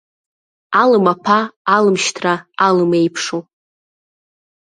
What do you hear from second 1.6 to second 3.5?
алым шьҭра, алым еиԥшу.